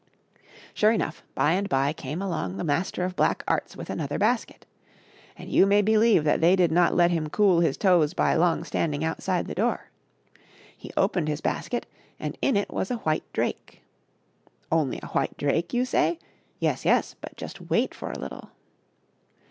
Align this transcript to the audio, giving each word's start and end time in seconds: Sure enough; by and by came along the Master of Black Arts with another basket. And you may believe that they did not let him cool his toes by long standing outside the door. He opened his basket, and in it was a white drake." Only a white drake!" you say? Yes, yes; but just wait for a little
Sure 0.73 0.91
enough; 0.91 1.21
by 1.35 1.51
and 1.51 1.69
by 1.69 1.93
came 1.93 2.23
along 2.23 2.57
the 2.57 2.63
Master 2.63 3.03
of 3.05 3.15
Black 3.15 3.43
Arts 3.47 3.77
with 3.77 3.87
another 3.87 4.17
basket. 4.17 4.65
And 5.37 5.47
you 5.51 5.67
may 5.67 5.83
believe 5.83 6.23
that 6.23 6.41
they 6.41 6.55
did 6.55 6.71
not 6.71 6.95
let 6.95 7.11
him 7.11 7.29
cool 7.29 7.59
his 7.59 7.77
toes 7.77 8.15
by 8.15 8.33
long 8.33 8.63
standing 8.63 9.03
outside 9.03 9.45
the 9.45 9.53
door. 9.53 9.91
He 10.75 10.89
opened 10.97 11.27
his 11.27 11.39
basket, 11.41 11.85
and 12.19 12.35
in 12.41 12.57
it 12.57 12.71
was 12.71 12.89
a 12.89 12.95
white 13.05 13.31
drake." 13.31 13.83
Only 14.71 14.99
a 15.03 15.07
white 15.09 15.37
drake!" 15.37 15.71
you 15.71 15.85
say? 15.85 16.17
Yes, 16.59 16.83
yes; 16.83 17.13
but 17.21 17.37
just 17.37 17.69
wait 17.69 17.93
for 17.93 18.11
a 18.11 18.17
little 18.17 18.49